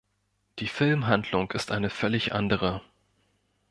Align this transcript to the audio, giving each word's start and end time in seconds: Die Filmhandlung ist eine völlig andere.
Die 0.57 0.67
Filmhandlung 0.67 1.51
ist 1.51 1.69
eine 1.71 1.91
völlig 1.91 2.33
andere. 2.33 2.81